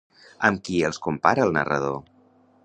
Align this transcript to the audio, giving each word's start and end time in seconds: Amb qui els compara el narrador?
Amb 0.47 0.63
qui 0.69 0.79
els 0.89 0.99
compara 1.09 1.45
el 1.49 1.55
narrador? 1.59 2.01